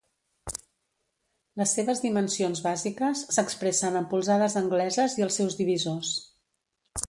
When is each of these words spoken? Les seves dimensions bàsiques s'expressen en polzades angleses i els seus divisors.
Les 1.61 1.73
seves 1.79 2.01
dimensions 2.07 2.63
bàsiques 2.69 3.23
s'expressen 3.37 4.01
en 4.03 4.09
polzades 4.15 4.59
angleses 4.65 5.19
i 5.21 5.27
els 5.29 5.41
seus 5.41 5.63
divisors. 5.65 6.19